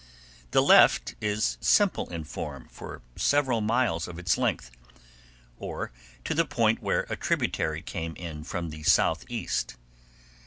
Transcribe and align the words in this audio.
The 0.49 0.63
left 0.63 1.13
is 1.21 1.59
simple 1.61 2.11
in 2.11 2.23
form 2.23 2.67
for 2.71 3.03
several 3.15 3.61
miles 3.61 4.07
of 4.07 4.17
its 4.17 4.35
length, 4.35 4.71
or 5.59 5.91
to 6.23 6.33
the 6.33 6.43
point 6.43 6.81
where 6.81 7.05
a 7.07 7.15
tributary 7.15 7.83
came 7.83 8.15
in 8.15 8.43
from 8.43 8.71
the 8.71 8.81
southeast. 8.81 9.75